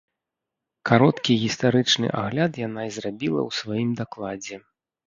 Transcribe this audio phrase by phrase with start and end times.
[0.91, 4.55] Кароткі гістарычны агляд яна і зрабіла ў сваім дакладзе.